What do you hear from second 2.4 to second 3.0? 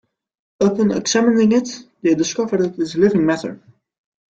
that it is